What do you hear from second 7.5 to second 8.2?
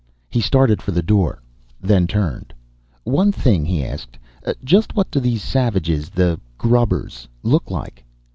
like?"